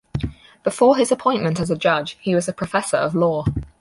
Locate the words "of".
2.97-3.13